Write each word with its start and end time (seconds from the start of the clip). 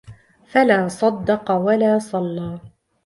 فَلا 0.45 0.87
صَدَّقَ 0.87 1.51
وَلا 1.51 1.99
صَلَّى 1.99 2.59